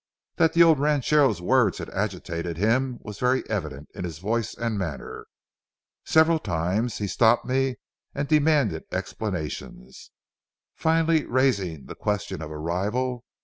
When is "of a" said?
12.41-12.57